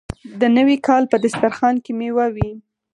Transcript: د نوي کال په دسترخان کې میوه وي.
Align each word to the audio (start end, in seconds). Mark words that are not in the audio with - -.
د 0.39 0.41
نوي 0.57 0.77
کال 0.87 1.03
په 1.11 1.17
دسترخان 1.23 1.75
کې 1.83 1.91
میوه 1.99 2.25
وي. 2.35 2.51